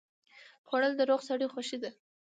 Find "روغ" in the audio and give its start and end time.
1.09-1.21